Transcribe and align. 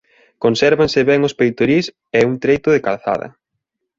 Consérvanse 0.43 0.99
ben 1.09 1.19
os 1.27 1.37
peitorís 1.39 1.85
e 2.17 2.19
un 2.29 2.33
treito 2.43 2.69
de 2.75 2.83
calzada. 2.87 3.27